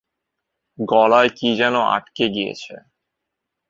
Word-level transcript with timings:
গলায় 0.77 1.31
কি 1.37 1.49
যেন 1.55 1.75
আটকে 1.89 2.25
গিয়েছে। 2.29 2.73